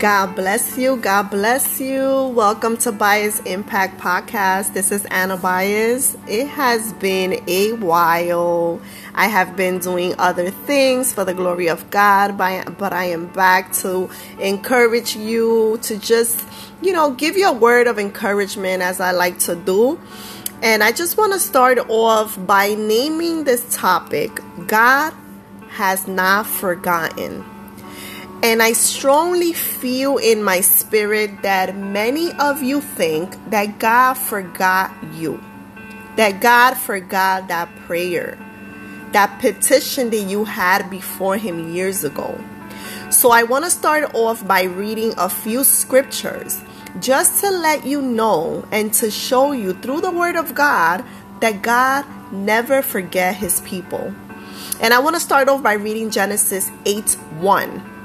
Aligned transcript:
God 0.00 0.34
bless 0.34 0.78
you. 0.78 0.96
God 0.96 1.24
bless 1.24 1.78
you. 1.78 2.32
Welcome 2.34 2.78
to 2.78 2.90
Bias 2.90 3.40
Impact 3.40 4.00
Podcast. 4.00 4.72
This 4.72 4.90
is 4.92 5.04
Anna 5.04 5.36
Bias. 5.36 6.16
It 6.26 6.46
has 6.46 6.94
been 6.94 7.44
a 7.46 7.72
while. 7.72 8.80
I 9.14 9.26
have 9.26 9.56
been 9.56 9.78
doing 9.78 10.14
other 10.18 10.48
things 10.48 11.12
for 11.12 11.26
the 11.26 11.34
glory 11.34 11.68
of 11.68 11.90
God, 11.90 12.38
but 12.38 12.94
I 12.94 13.04
am 13.10 13.26
back 13.26 13.74
to 13.74 14.08
encourage 14.38 15.16
you 15.16 15.78
to 15.82 15.98
just, 15.98 16.46
you 16.80 16.94
know, 16.94 17.10
give 17.10 17.36
you 17.36 17.48
a 17.48 17.52
word 17.52 17.86
of 17.86 17.98
encouragement 17.98 18.82
as 18.82 19.00
I 19.00 19.10
like 19.10 19.38
to 19.40 19.54
do. 19.54 20.00
And 20.62 20.82
I 20.82 20.92
just 20.92 21.18
want 21.18 21.34
to 21.34 21.38
start 21.38 21.78
off 21.90 22.38
by 22.46 22.72
naming 22.72 23.44
this 23.44 23.76
topic 23.76 24.40
God 24.66 25.12
has 25.68 26.08
not 26.08 26.46
forgotten. 26.46 27.44
And 28.42 28.62
I 28.62 28.72
strongly 28.72 29.52
feel 29.52 30.16
in 30.16 30.42
my 30.42 30.62
spirit 30.62 31.42
that 31.42 31.76
many 31.76 32.32
of 32.32 32.62
you 32.62 32.80
think 32.80 33.36
that 33.50 33.78
God 33.78 34.14
forgot 34.14 34.90
you, 35.12 35.44
that 36.16 36.40
God 36.40 36.74
forgot 36.74 37.48
that 37.48 37.68
prayer, 37.84 38.38
that 39.12 39.38
petition 39.40 40.08
that 40.08 40.22
you 40.22 40.46
had 40.46 40.88
before 40.88 41.36
Him 41.36 41.74
years 41.74 42.02
ago. 42.02 42.40
So 43.10 43.30
I 43.30 43.42
want 43.42 43.66
to 43.66 43.70
start 43.70 44.14
off 44.14 44.46
by 44.46 44.62
reading 44.62 45.12
a 45.18 45.28
few 45.28 45.62
scriptures 45.62 46.62
just 46.98 47.42
to 47.42 47.50
let 47.50 47.84
you 47.84 48.00
know 48.00 48.66
and 48.72 48.90
to 48.94 49.10
show 49.10 49.52
you 49.52 49.74
through 49.74 50.00
the 50.00 50.10
Word 50.10 50.36
of 50.36 50.54
God 50.54 51.04
that 51.40 51.60
God 51.60 52.06
never 52.32 52.80
forget 52.80 53.36
His 53.36 53.60
people. 53.60 54.14
And 54.80 54.94
I 54.94 54.98
want 55.00 55.16
to 55.16 55.20
start 55.20 55.50
off 55.50 55.62
by 55.62 55.74
reading 55.74 56.08
Genesis 56.08 56.70
8 56.86 57.12
1 57.36 57.99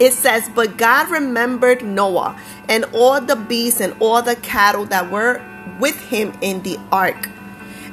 it 0.00 0.12
says, 0.12 0.48
But 0.54 0.76
God 0.76 1.10
remembered 1.10 1.82
Noah 1.82 2.40
and 2.68 2.84
all 2.92 3.20
the 3.20 3.36
beasts 3.36 3.80
and 3.80 3.94
all 4.00 4.22
the 4.22 4.36
cattle 4.36 4.84
that 4.86 5.10
were 5.10 5.42
with 5.78 5.98
him 6.08 6.32
in 6.40 6.62
the 6.62 6.78
ark. 6.92 7.28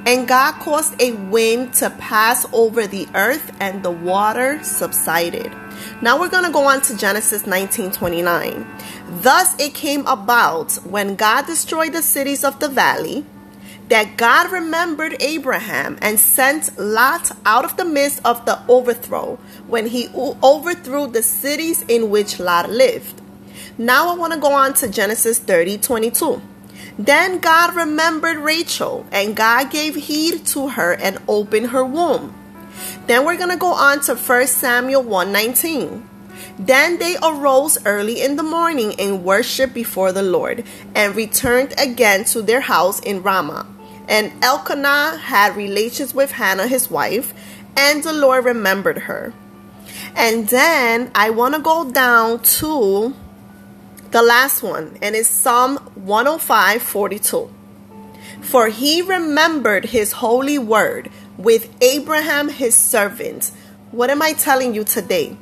And 0.05 0.27
God 0.27 0.53
caused 0.59 1.01
a 1.01 1.13
wind 1.13 1.73
to 1.75 1.89
pass 1.89 2.45
over 2.53 2.85
the 2.85 3.07
earth, 3.15 3.51
and 3.59 3.81
the 3.81 3.89
water 3.89 4.63
subsided. 4.63 5.51
Now 5.99 6.19
we're 6.19 6.29
going 6.29 6.45
to 6.45 6.51
go 6.51 6.65
on 6.65 6.81
to 6.81 6.95
Genesis 6.95 7.43
19:29. 7.43 8.65
Thus 9.23 9.59
it 9.59 9.73
came 9.73 10.05
about 10.05 10.73
when 10.85 11.15
God 11.15 11.47
destroyed 11.47 11.93
the 11.93 12.03
cities 12.03 12.43
of 12.43 12.59
the 12.59 12.69
valley 12.69 13.25
that 13.89 14.17
God 14.17 14.51
remembered 14.51 15.15
Abraham 15.19 15.97
and 16.01 16.19
sent 16.19 16.77
Lot 16.79 17.31
out 17.45 17.65
of 17.65 17.77
the 17.77 17.85
midst 17.85 18.21
of 18.25 18.45
the 18.45 18.59
overthrow 18.67 19.37
when 19.67 19.87
he 19.87 20.09
overthrew 20.15 21.07
the 21.07 21.21
cities 21.21 21.83
in 21.87 22.09
which 22.09 22.39
Lot 22.39 22.69
lived. 22.69 23.21
Now 23.77 24.09
I 24.09 24.15
want 24.15 24.33
to 24.33 24.39
go 24.39 24.53
on 24.53 24.73
to 24.75 24.87
Genesis 24.87 25.37
30 25.39 25.77
22. 25.77 26.41
Then 26.97 27.39
God 27.39 27.75
remembered 27.75 28.37
Rachel, 28.37 29.05
and 29.11 29.35
God 29.35 29.69
gave 29.69 29.95
heed 29.95 30.45
to 30.47 30.69
her 30.69 30.93
and 30.93 31.19
opened 31.27 31.67
her 31.67 31.83
womb. 31.83 32.33
Then 33.07 33.25
we're 33.25 33.37
going 33.37 33.49
to 33.49 33.57
go 33.57 33.73
on 33.73 33.99
to 34.01 34.15
1 34.15 34.47
Samuel 34.47 35.03
119. 35.03 36.09
Then 36.57 36.99
they 36.99 37.17
arose 37.21 37.77
early 37.85 38.21
in 38.21 38.37
the 38.37 38.43
morning 38.43 38.95
and 38.97 39.25
worshiped 39.25 39.73
before 39.73 40.13
the 40.13 40.23
Lord, 40.23 40.63
and 40.95 41.15
returned 41.15 41.73
again 41.77 42.23
to 42.25 42.41
their 42.41 42.61
house 42.61 42.99
in 43.01 43.21
Ramah. 43.21 43.67
And 44.07 44.31
Elkanah 44.43 45.17
had 45.17 45.55
relations 45.55 46.13
with 46.13 46.31
Hannah, 46.31 46.67
his 46.67 46.89
wife, 46.89 47.33
and 47.75 48.03
the 48.03 48.13
Lord 48.13 48.45
remembered 48.45 48.99
her. 48.99 49.33
And 50.15 50.47
then 50.47 51.11
I 51.15 51.29
want 51.29 51.55
to 51.55 51.61
go 51.61 51.89
down 51.91 52.41
to 52.59 53.13
the 54.11 54.21
last 54.21 54.63
one, 54.63 54.97
and 55.01 55.15
it's 55.15 55.27
Psalm 55.27 55.77
105 55.95 56.81
42. 56.81 57.53
For 58.41 58.69
he 58.69 59.01
remembered 59.01 59.85
his 59.85 60.13
holy 60.13 60.57
word 60.57 61.09
with 61.37 61.75
Abraham 61.81 62.49
his 62.49 62.75
servant. 62.75 63.51
What 63.91 64.09
am 64.09 64.21
I 64.21 64.33
telling 64.33 64.73
you 64.73 64.83
today? 64.83 65.37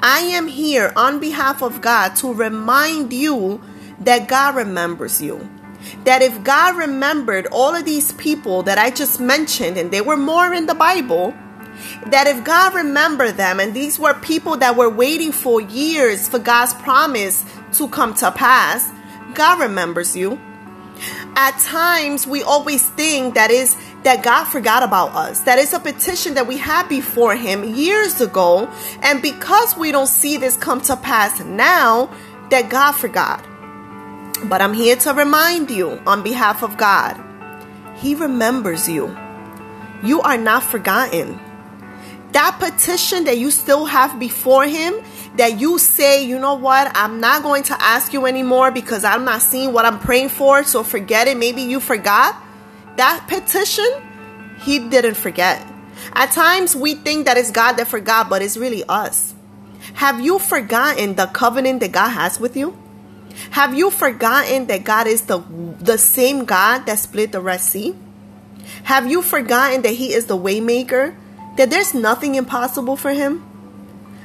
I 0.00 0.18
am 0.20 0.48
here 0.48 0.92
on 0.96 1.20
behalf 1.20 1.62
of 1.62 1.80
God 1.80 2.16
to 2.16 2.32
remind 2.32 3.12
you 3.12 3.60
that 4.00 4.28
God 4.28 4.56
remembers 4.56 5.22
you 5.22 5.48
that 6.04 6.22
if 6.22 6.42
God 6.42 6.76
remembered 6.76 7.46
all 7.46 7.74
of 7.74 7.84
these 7.84 8.12
people 8.12 8.62
that 8.64 8.78
I 8.78 8.90
just 8.90 9.20
mentioned, 9.20 9.76
and 9.76 9.90
there 9.90 10.04
were 10.04 10.16
more 10.16 10.52
in 10.52 10.66
the 10.66 10.74
Bible, 10.74 11.34
that 12.06 12.26
if 12.26 12.44
God 12.44 12.74
remembered 12.74 13.36
them, 13.36 13.60
and 13.60 13.74
these 13.74 13.98
were 13.98 14.14
people 14.14 14.56
that 14.58 14.76
were 14.76 14.90
waiting 14.90 15.32
for 15.32 15.60
years 15.60 16.28
for 16.28 16.38
God's 16.38 16.74
promise 16.74 17.44
to 17.74 17.88
come 17.88 18.14
to 18.14 18.30
pass, 18.30 18.90
God 19.34 19.60
remembers 19.60 20.16
you. 20.16 20.40
At 21.34 21.58
times, 21.58 22.26
we 22.26 22.42
always 22.42 22.86
think 22.90 23.34
that 23.34 23.50
is 23.50 23.76
that 24.02 24.22
God 24.22 24.44
forgot 24.44 24.82
about 24.82 25.10
us. 25.12 25.40
That 25.40 25.58
is 25.58 25.72
a 25.72 25.80
petition 25.80 26.34
that 26.34 26.46
we 26.46 26.58
had 26.58 26.88
before 26.88 27.34
Him 27.34 27.64
years 27.64 28.20
ago, 28.20 28.70
and 29.00 29.22
because 29.22 29.76
we 29.76 29.90
don't 29.92 30.08
see 30.08 30.36
this 30.36 30.56
come 30.56 30.80
to 30.82 30.96
pass 30.96 31.40
now, 31.40 32.10
that 32.50 32.68
God 32.68 32.92
forgot. 32.92 33.44
But 34.44 34.60
I'm 34.60 34.74
here 34.74 34.96
to 34.96 35.12
remind 35.12 35.70
you 35.70 36.00
on 36.06 36.22
behalf 36.22 36.62
of 36.62 36.76
God, 36.76 37.20
He 37.96 38.14
remembers 38.14 38.88
you. 38.88 39.16
You 40.02 40.20
are 40.22 40.36
not 40.36 40.64
forgotten. 40.64 41.38
That 42.32 42.56
petition 42.58 43.24
that 43.24 43.38
you 43.38 43.50
still 43.50 43.84
have 43.84 44.18
before 44.18 44.66
Him, 44.66 44.94
that 45.36 45.60
you 45.60 45.78
say, 45.78 46.24
you 46.24 46.38
know 46.38 46.54
what, 46.54 46.90
I'm 46.94 47.20
not 47.20 47.42
going 47.42 47.62
to 47.64 47.80
ask 47.80 48.12
you 48.12 48.26
anymore 48.26 48.70
because 48.70 49.04
I'm 49.04 49.24
not 49.24 49.42
seeing 49.42 49.72
what 49.72 49.84
I'm 49.84 49.98
praying 49.98 50.30
for, 50.30 50.64
so 50.64 50.82
forget 50.82 51.28
it. 51.28 51.36
Maybe 51.36 51.62
you 51.62 51.78
forgot. 51.78 52.34
That 52.96 53.26
petition, 53.28 53.86
He 54.60 54.78
didn't 54.78 55.14
forget. 55.14 55.64
At 56.14 56.32
times 56.32 56.74
we 56.74 56.94
think 56.94 57.26
that 57.26 57.36
it's 57.36 57.50
God 57.50 57.74
that 57.74 57.86
forgot, 57.86 58.28
but 58.28 58.42
it's 58.42 58.56
really 58.56 58.82
us. 58.88 59.34
Have 59.94 60.20
you 60.20 60.38
forgotten 60.38 61.14
the 61.14 61.26
covenant 61.26 61.80
that 61.80 61.92
God 61.92 62.10
has 62.10 62.40
with 62.40 62.56
you? 62.56 62.76
Have 63.50 63.74
you 63.74 63.90
forgotten 63.90 64.66
that 64.66 64.84
God 64.84 65.06
is 65.06 65.22
the, 65.22 65.38
the 65.80 65.98
same 65.98 66.44
God 66.44 66.86
that 66.86 66.98
split 66.98 67.32
the 67.32 67.40
Red 67.40 67.60
Sea? 67.60 67.94
Have 68.84 69.10
you 69.10 69.22
forgotten 69.22 69.82
that 69.82 69.94
He 69.94 70.12
is 70.12 70.26
the 70.26 70.36
waymaker? 70.36 71.14
That 71.56 71.70
there's 71.70 71.94
nothing 71.94 72.34
impossible 72.34 72.96
for 72.96 73.10
Him? 73.10 73.44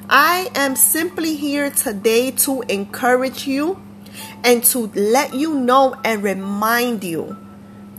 I 0.09 0.49
am 0.55 0.75
simply 0.75 1.35
here 1.35 1.69
today 1.69 2.31
to 2.31 2.61
encourage 2.69 3.45
you 3.45 3.81
and 4.43 4.63
to 4.65 4.87
let 4.95 5.33
you 5.33 5.53
know 5.53 5.95
and 6.03 6.23
remind 6.23 7.03
you 7.03 7.35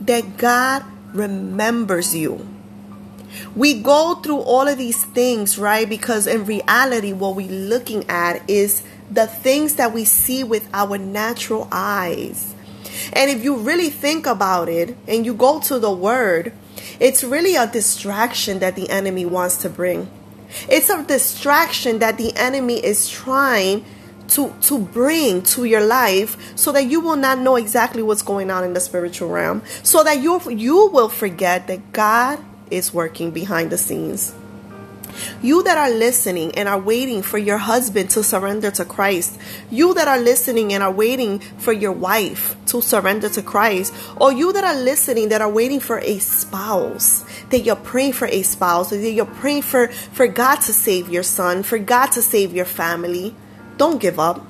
that 0.01 0.37
God 0.37 0.83
remembers 1.13 2.15
you. 2.15 2.47
We 3.55 3.81
go 3.81 4.15
through 4.15 4.39
all 4.39 4.67
of 4.67 4.77
these 4.77 5.03
things, 5.05 5.59
right? 5.59 5.87
Because 5.87 6.25
in 6.25 6.45
reality, 6.45 7.13
what 7.13 7.35
we're 7.35 7.51
looking 7.51 8.09
at 8.09 8.47
is 8.49 8.83
the 9.09 9.27
things 9.27 9.75
that 9.75 9.93
we 9.93 10.05
see 10.05 10.43
with 10.43 10.69
our 10.73 10.97
natural 10.97 11.67
eyes. 11.71 12.53
And 13.13 13.29
if 13.29 13.43
you 13.43 13.57
really 13.57 13.89
think 13.89 14.25
about 14.25 14.69
it 14.69 14.95
and 15.07 15.25
you 15.25 15.33
go 15.33 15.59
to 15.61 15.79
the 15.79 15.91
word, 15.91 16.53
it's 16.99 17.23
really 17.23 17.55
a 17.55 17.67
distraction 17.67 18.59
that 18.59 18.75
the 18.75 18.89
enemy 18.89 19.25
wants 19.25 19.57
to 19.57 19.69
bring. 19.69 20.09
It's 20.67 20.89
a 20.89 21.03
distraction 21.03 21.99
that 21.99 22.17
the 22.17 22.35
enemy 22.35 22.83
is 22.83 23.09
trying 23.09 23.85
to, 24.29 24.53
to 24.61 24.79
bring 24.79 25.41
to 25.41 25.65
your 25.65 25.81
life 25.81 26.57
so 26.57 26.71
that 26.71 26.85
you 26.85 26.99
will 26.99 27.15
not 27.15 27.39
know 27.39 27.55
exactly 27.55 28.03
what's 28.03 28.21
going 28.21 28.51
on 28.51 28.63
in 28.63 28.73
the 28.73 28.79
spiritual 28.79 29.29
realm. 29.29 29.63
So 29.83 30.03
that 30.03 30.19
you, 30.19 30.39
you 30.49 30.87
will 30.87 31.09
forget 31.09 31.67
that 31.67 31.93
God 31.93 32.39
is 32.69 32.93
working 32.93 33.31
behind 33.31 33.71
the 33.71 33.77
scenes. 33.77 34.33
You 35.41 35.63
that 35.63 35.77
are 35.77 35.89
listening 35.89 36.53
and 36.55 36.67
are 36.67 36.79
waiting 36.79 37.21
for 37.21 37.37
your 37.37 37.57
husband 37.57 38.09
to 38.11 38.23
surrender 38.23 38.71
to 38.71 38.83
Christ. 38.83 39.39
You 39.71 39.93
that 39.93 40.07
are 40.07 40.19
listening 40.19 40.73
and 40.73 40.83
are 40.83 40.91
waiting 40.91 41.39
for 41.39 41.71
your 41.71 41.93
wife 41.93 42.57
to 42.67 42.81
surrender 42.81 43.29
to 43.29 43.41
Christ. 43.41 43.93
Or 44.17 44.33
you 44.33 44.51
that 44.51 44.65
are 44.65 44.75
listening 44.75 45.29
that 45.29 45.41
are 45.41 45.49
waiting 45.49 45.79
for 45.79 45.99
a 45.99 46.19
spouse. 46.19 47.23
That 47.51 47.59
you're 47.59 47.77
praying 47.77 48.13
for 48.13 48.27
a 48.27 48.41
spouse. 48.41 48.89
That 48.89 49.11
you're 49.11 49.25
praying 49.25 49.61
for, 49.61 49.87
for 49.87 50.27
God 50.27 50.57
to 50.57 50.73
save 50.73 51.07
your 51.07 51.23
son. 51.23 51.63
For 51.63 51.77
God 51.77 52.07
to 52.07 52.21
save 52.21 52.53
your 52.53 52.65
family. 52.65 53.33
Don't 53.77 54.01
give 54.01 54.19
up. 54.19 54.45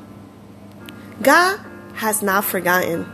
God 1.22 1.60
has 1.96 2.24
not 2.24 2.46
forgotten. 2.46 3.06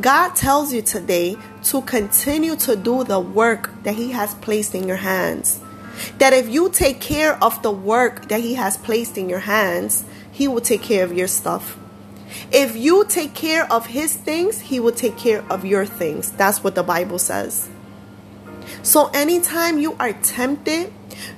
God 0.00 0.34
tells 0.34 0.72
you 0.72 0.82
today 0.82 1.36
to 1.64 1.82
continue 1.82 2.56
to 2.56 2.74
do 2.74 3.04
the 3.04 3.20
work 3.20 3.70
that 3.84 3.94
He 3.94 4.12
has 4.12 4.34
placed 4.36 4.74
in 4.74 4.88
your 4.88 4.96
hands. 4.96 5.60
That 6.18 6.32
if 6.32 6.48
you 6.48 6.70
take 6.70 7.00
care 7.00 7.42
of 7.42 7.62
the 7.62 7.70
work 7.70 8.28
that 8.28 8.40
He 8.40 8.54
has 8.54 8.76
placed 8.76 9.16
in 9.18 9.28
your 9.28 9.40
hands, 9.40 10.04
He 10.32 10.48
will 10.48 10.60
take 10.60 10.82
care 10.82 11.04
of 11.04 11.12
your 11.12 11.28
stuff. 11.28 11.78
If 12.50 12.76
you 12.76 13.04
take 13.04 13.34
care 13.34 13.70
of 13.72 13.86
His 13.86 14.14
things, 14.14 14.60
He 14.60 14.80
will 14.80 14.92
take 14.92 15.16
care 15.16 15.44
of 15.50 15.64
your 15.64 15.86
things. 15.86 16.30
That's 16.32 16.64
what 16.64 16.74
the 16.74 16.82
Bible 16.82 17.18
says. 17.18 17.68
So, 18.82 19.10
anytime 19.14 19.78
you 19.78 19.94
are 20.00 20.12
tempted 20.12 20.92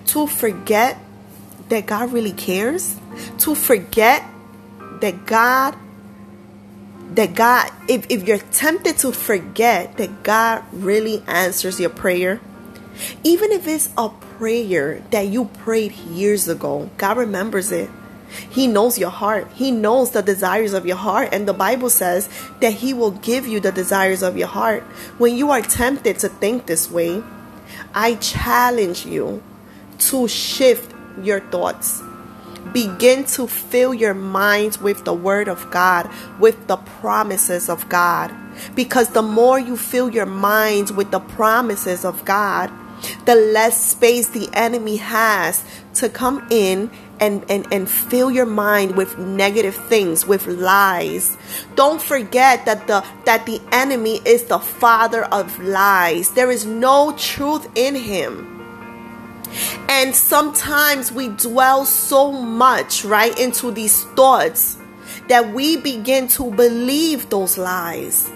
to 0.07 0.27
forget 0.27 0.99
that 1.69 1.87
God 1.87 2.13
really 2.13 2.33
cares, 2.33 2.97
to 3.39 3.55
forget 3.55 4.25
that 5.01 5.27
God 5.27 5.77
that 7.15 7.35
God 7.35 7.71
if, 7.89 8.07
if 8.11 8.27
you're 8.27 8.39
tempted 8.39 8.99
to 8.99 9.13
forget 9.13 9.97
that 9.97 10.23
God 10.23 10.65
really 10.73 11.23
answers 11.27 11.79
your 11.79 11.91
prayer, 11.91 12.41
even 13.23 13.53
if 13.53 13.67
it's 13.67 13.91
a 13.97 14.11
prayer 14.39 15.03
that 15.11 15.29
you 15.29 15.47
prayed 15.47 15.93
years 15.93 16.49
ago, 16.49 16.91
God 16.97 17.17
remembers 17.17 17.73
it. 17.73 17.91
He 18.51 18.67
knows 18.67 18.99
your 18.99 19.11
heart. 19.11 19.49
He 19.55 19.71
knows 19.71 20.11
the 20.11 20.23
desires 20.23 20.73
of 20.73 20.85
your 20.87 20.97
heart. 20.97 21.31
And 21.33 21.47
the 21.47 21.55
Bible 21.55 21.91
says 21.91 22.29
that 22.61 22.75
He 22.75 22.93
will 22.93 23.13
give 23.13 23.47
you 23.47 23.61
the 23.61 23.73
desires 23.73 24.23
of 24.23 24.37
your 24.37 24.49
heart. 24.49 24.83
When 25.19 25.37
you 25.37 25.51
are 25.51 25.63
tempted 25.63 26.19
to 26.21 26.29
think 26.29 26.67
this 26.67 26.91
way, 26.91 27.23
I 27.95 28.17
challenge 28.17 29.07
you 29.07 29.43
to 29.99 30.29
shift 30.29 30.93
your 31.23 31.41
thoughts. 31.41 32.03
Begin 32.73 33.25
to 33.37 33.47
fill 33.47 33.95
your 33.95 34.15
minds 34.15 34.81
with 34.81 35.05
the 35.05 35.15
Word 35.15 35.49
of 35.49 35.71
God, 35.71 36.11
with 36.39 36.67
the 36.67 36.77
promises 36.77 37.71
of 37.71 37.89
God. 37.89 38.35
Because 38.75 39.11
the 39.11 39.23
more 39.23 39.59
you 39.59 39.77
fill 39.77 40.11
your 40.11 40.27
minds 40.27 40.93
with 40.93 41.11
the 41.11 41.21
promises 41.21 42.05
of 42.05 42.25
God, 42.25 42.71
the 43.25 43.35
less 43.35 43.91
space 43.91 44.29
the 44.29 44.49
enemy 44.53 44.97
has 44.97 45.65
to 45.95 46.09
come 46.09 46.47
in 46.51 46.91
and, 47.21 47.45
and, 47.51 47.67
and 47.73 47.89
fill 47.89 48.31
your 48.31 48.47
mind 48.47 48.97
with 48.97 49.19
negative 49.19 49.75
things, 49.75 50.27
with 50.27 50.47
lies. 50.47 51.37
Don't 51.75 52.01
forget 52.01 52.67
that 52.67 52.87
the 52.87 53.05
that 53.25 53.47
the 53.47 53.61
enemy 53.73 54.21
is 54.25 54.45
the 54.45 54.59
father 54.59 55.25
of 55.25 55.59
lies. 55.61 56.33
There 56.33 56.51
is 56.51 56.67
no 56.67 57.15
truth 57.17 57.69
in 57.75 57.95
him. 57.95 58.53
And 59.89 60.15
sometimes 60.15 61.13
we 61.13 61.29
dwell 61.29 61.85
so 61.87 62.33
much 62.33 63.05
right 63.05 63.39
into 63.39 63.71
these 63.71 64.05
thoughts 64.05 64.77
that 65.29 65.55
we 65.55 65.77
begin 65.77 66.29
to 66.29 66.51
believe 66.51 67.31
those 67.31 67.57
lies. 67.57 68.31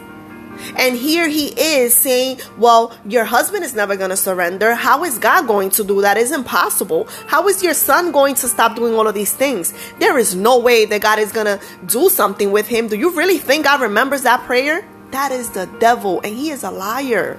And 0.76 0.96
here 0.96 1.28
he 1.28 1.48
is 1.48 1.94
saying, 1.94 2.40
Well, 2.58 2.96
your 3.04 3.24
husband 3.24 3.64
is 3.64 3.74
never 3.74 3.96
going 3.96 4.10
to 4.10 4.16
surrender. 4.16 4.74
How 4.74 5.04
is 5.04 5.18
God 5.18 5.46
going 5.46 5.70
to 5.70 5.84
do 5.84 6.00
that? 6.02 6.16
It's 6.16 6.30
impossible. 6.30 7.08
How 7.26 7.48
is 7.48 7.62
your 7.62 7.74
son 7.74 8.12
going 8.12 8.34
to 8.36 8.48
stop 8.48 8.76
doing 8.76 8.94
all 8.94 9.06
of 9.06 9.14
these 9.14 9.32
things? 9.32 9.72
There 9.98 10.18
is 10.18 10.34
no 10.34 10.58
way 10.58 10.84
that 10.86 11.00
God 11.00 11.18
is 11.18 11.32
going 11.32 11.46
to 11.46 11.60
do 11.86 12.08
something 12.08 12.52
with 12.52 12.68
him. 12.68 12.88
Do 12.88 12.96
you 12.96 13.10
really 13.10 13.38
think 13.38 13.64
God 13.64 13.80
remembers 13.80 14.22
that 14.22 14.42
prayer? 14.42 14.86
That 15.10 15.32
is 15.32 15.50
the 15.50 15.66
devil, 15.80 16.20
and 16.20 16.36
he 16.36 16.50
is 16.50 16.62
a 16.62 16.70
liar. 16.70 17.38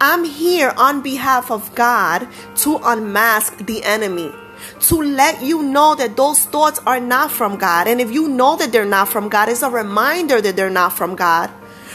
I'm 0.00 0.24
here 0.24 0.72
on 0.76 1.02
behalf 1.02 1.50
of 1.50 1.74
God 1.74 2.28
to 2.56 2.78
unmask 2.84 3.56
the 3.58 3.82
enemy 3.82 4.30
to 4.80 4.96
let 5.02 5.42
you 5.42 5.62
know 5.62 5.94
that 5.94 6.16
those 6.16 6.44
thoughts 6.44 6.80
are 6.86 7.00
not 7.00 7.30
from 7.30 7.56
God. 7.56 7.88
And 7.88 8.00
if 8.00 8.10
you 8.10 8.28
know 8.28 8.56
that 8.56 8.72
they're 8.72 8.84
not 8.84 9.08
from 9.08 9.28
God, 9.28 9.48
it's 9.48 9.62
a 9.62 9.70
reminder 9.70 10.40
that 10.40 10.56
they're 10.56 10.70
not 10.70 10.92
from 10.92 11.16
God. 11.16 11.50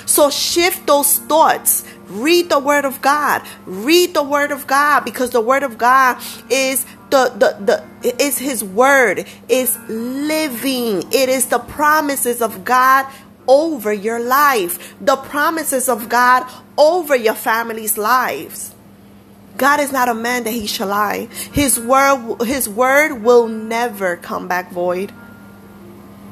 So 0.10 0.32
shift 0.32 0.88
those 0.88 1.20
thoughts. 1.20 1.86
Read 2.08 2.50
the 2.50 2.58
word 2.58 2.84
of 2.84 3.00
God. 3.00 3.44
Read 3.68 4.16
the 4.16 4.24
word 4.24 4.52
of 4.52 4.66
God 4.66 5.02
because 5.06 5.30
the 5.30 5.40
word 5.40 5.62
of 5.62 5.78
God 5.78 6.20
is 6.50 6.84
the 7.12 7.30
the 7.38 7.84
the 8.02 8.20
is 8.20 8.40
his 8.40 8.64
word 8.64 9.28
is 9.48 9.78
living. 9.88 11.04
It 11.14 11.30
is 11.30 11.46
the 11.46 11.60
promises 11.60 12.42
of 12.42 12.66
God 12.66 13.06
over 13.48 13.94
your 13.94 14.20
life. 14.20 14.96
The 15.00 15.16
promises 15.16 15.88
of 15.88 16.10
God 16.10 16.52
over 16.76 17.16
your 17.16 17.36
family's 17.36 17.96
lives. 17.96 18.74
God 19.58 19.80
is 19.80 19.92
not 19.92 20.10
a 20.10 20.16
man 20.16 20.44
that 20.46 20.54
he 20.54 20.66
shall 20.66 20.88
lie. 20.88 21.28
His 21.54 21.80
word 21.80 22.42
his 22.48 22.68
word 22.68 23.22
will 23.22 23.48
never 23.48 24.18
come 24.18 24.48
back 24.48 24.72
void 24.72 25.14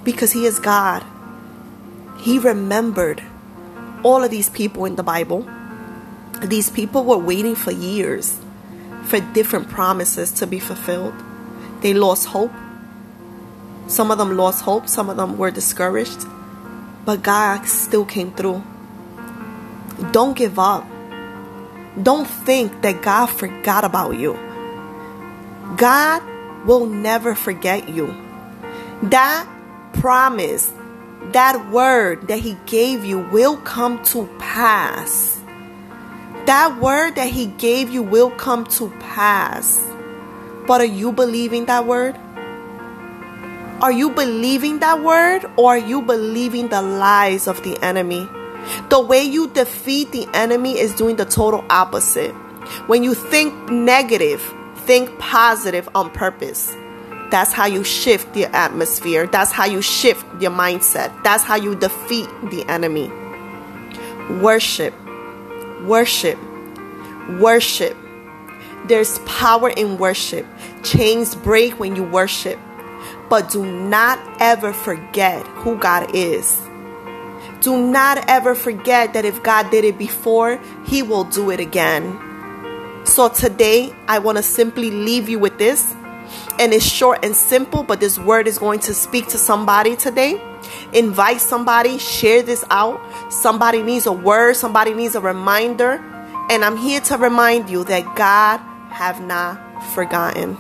because 0.04 0.32
he 0.32 0.48
is 0.48 0.58
God. 0.58 1.06
He 2.22 2.40
remembered 2.40 3.22
all 4.04 4.24
of 4.24 4.32
these 4.32 4.50
people 4.50 4.86
in 4.86 4.96
the 4.96 5.04
Bible, 5.04 5.48
these 6.42 6.70
people 6.70 7.04
were 7.04 7.18
waiting 7.18 7.56
for 7.56 7.72
years 7.72 8.40
for 9.06 9.20
different 9.34 9.70
promises 9.70 10.32
to 10.34 10.48
be 10.48 10.60
fulfilled. 10.60 11.14
They 11.82 11.94
lost 11.94 12.28
hope. 12.28 12.52
Some 13.88 14.12
of 14.12 14.18
them 14.18 14.36
lost 14.36 14.64
hope, 14.64 14.90
some 14.90 15.10
of 15.10 15.16
them 15.16 15.38
were 15.38 15.50
discouraged, 15.50 16.26
but 17.06 17.24
God 17.24 17.66
still 17.66 18.04
came 18.04 18.34
through. 18.34 18.62
Don't 20.12 20.36
give 20.36 20.60
up. 20.60 20.86
Don't 22.02 22.28
think 22.28 22.82
that 22.82 23.02
God 23.02 23.28
forgot 23.28 23.86
about 23.86 24.12
you. 24.18 24.34
God 25.78 26.22
will 26.66 26.86
never 26.86 27.34
forget 27.34 27.88
you. 27.88 28.14
That 29.04 29.48
promise 29.94 30.72
that 31.32 31.70
word 31.72 32.28
that 32.28 32.40
He 32.40 32.58
gave 32.66 33.04
you 33.04 33.20
will 33.20 33.58
come 33.58 34.04
to 34.06 34.28
pass. 34.40 35.42
That 36.46 36.80
word 36.80 37.16
that 37.16 37.30
He 37.30 37.48
gave 37.48 37.90
you 37.90 38.04
will 38.04 38.32
come 38.32 38.66
to 38.66 38.90
pass. 39.00 39.84
But 40.68 40.82
are 40.82 40.86
you 40.86 41.12
believing 41.12 41.66
that 41.66 41.86
word? 41.86 42.18
Are 43.82 43.92
you 43.92 44.10
believing 44.10 44.80
that 44.80 45.04
word 45.04 45.46
or 45.56 45.74
are 45.74 45.78
you 45.78 46.02
believing 46.02 46.70
the 46.70 46.82
lies 46.82 47.48
of 47.48 47.62
the 47.64 47.78
enemy? 47.84 48.28
The 48.90 49.00
way 49.00 49.24
you 49.24 49.50
defeat 49.50 50.12
the 50.12 50.28
enemy 50.34 50.80
is 50.80 50.96
doing 50.96 51.16
the 51.16 51.26
total 51.26 51.64
opposite. 51.70 52.34
When 52.88 53.04
you 53.04 53.14
think 53.14 53.70
negative, 53.70 54.42
think 54.78 55.20
positive 55.20 55.88
on 55.94 56.10
purpose. 56.10 56.76
That's 57.30 57.52
how 57.52 57.66
you 57.66 57.84
shift 57.84 58.34
the 58.34 58.46
atmosphere. 58.56 59.28
That's 59.28 59.52
how 59.52 59.66
you 59.66 59.82
shift 59.82 60.26
your 60.42 60.52
mindset. 60.52 61.24
That's 61.24 61.44
how 61.44 61.56
you 61.56 61.76
defeat 61.76 62.30
the 62.50 62.64
enemy. 62.70 63.12
Worship, 64.42 64.94
worship, 65.84 66.40
worship. 67.40 67.98
There's 68.88 69.20
power 69.20 69.70
in 69.70 69.98
worship. 69.98 70.46
Chains 70.84 71.36
break 71.36 71.78
when 71.80 71.96
you 71.98 72.04
worship. 72.04 72.58
But 73.30 73.52
do 73.52 73.66
not 73.66 74.20
ever 74.40 74.72
forget 74.72 75.46
who 75.48 75.78
God 75.78 76.16
is. 76.16 76.62
Do 77.60 77.90
not 77.90 78.24
ever 78.30 78.56
forget 78.56 79.14
that 79.14 79.26
if 79.26 79.44
God 79.44 79.70
did 79.70 79.84
it 79.84 79.98
before, 79.98 80.62
He 80.86 81.04
will 81.04 81.26
do 81.26 81.52
it 81.52 81.60
again. 81.60 82.18
So 83.06 83.28
today, 83.28 83.94
I 84.08 84.20
want 84.20 84.38
to 84.38 84.44
simply 84.44 84.92
leave 84.92 85.28
you 85.28 85.40
with 85.40 85.58
this 85.58 85.94
and 86.60 86.74
it's 86.74 86.86
short 86.86 87.24
and 87.24 87.36
simple, 87.36 87.84
but 87.84 88.00
this 88.00 88.18
word 88.18 88.48
is 88.48 88.58
going 88.58 88.80
to 88.82 88.94
speak 88.94 89.28
to 89.28 89.38
somebody 89.38 89.96
today. 89.96 90.42
Invite 90.94 91.42
somebody, 91.42 91.98
share 91.98 92.42
this 92.42 92.64
out. 92.70 93.00
Somebody 93.32 93.82
needs 93.82 94.06
a 94.06 94.12
word, 94.12 94.56
somebody 94.56 94.94
needs 94.94 95.16
a 95.16 95.22
reminder. 95.22 96.04
And 96.50 96.64
I'm 96.64 96.78
here 96.78 97.02
to 97.02 97.18
remind 97.18 97.70
you 97.70 97.84
that 97.86 98.16
God 98.16 98.60
have 98.90 99.22
not 99.22 99.84
forgotten. 99.94 100.58